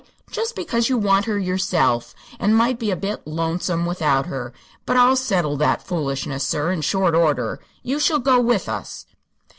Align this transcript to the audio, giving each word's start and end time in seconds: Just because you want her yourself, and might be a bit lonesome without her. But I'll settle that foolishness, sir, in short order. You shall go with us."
Just 0.31 0.55
because 0.55 0.89
you 0.89 0.97
want 0.97 1.25
her 1.25 1.37
yourself, 1.37 2.15
and 2.39 2.55
might 2.55 2.79
be 2.79 2.89
a 2.89 2.95
bit 2.95 3.21
lonesome 3.27 3.85
without 3.85 4.25
her. 4.25 4.51
But 4.87 4.97
I'll 4.97 5.15
settle 5.15 5.57
that 5.57 5.85
foolishness, 5.85 6.43
sir, 6.43 6.71
in 6.71 6.81
short 6.81 7.13
order. 7.13 7.59
You 7.83 7.99
shall 7.99 8.17
go 8.17 8.39
with 8.39 8.67
us." 8.67 9.05